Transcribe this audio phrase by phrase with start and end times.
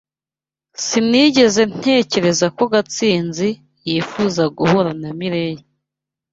[0.85, 3.49] Sinigeze ntekereza ko Gatsinzi
[3.87, 5.63] yifuza guhura na Mirelle.